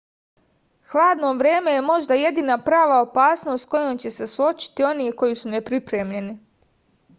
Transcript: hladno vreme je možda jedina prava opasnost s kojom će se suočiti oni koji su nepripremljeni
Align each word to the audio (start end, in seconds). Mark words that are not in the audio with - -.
hladno 0.93 1.33
vreme 1.41 1.75
je 1.75 1.83
možda 1.89 2.17
jedina 2.21 2.57
prava 2.71 2.97
opasnost 3.05 3.63
s 3.67 3.71
kojom 3.75 4.01
će 4.05 4.13
se 4.17 4.29
suočiti 4.35 4.89
oni 4.93 5.09
koji 5.23 5.39
su 5.45 5.55
nepripremljeni 5.57 6.37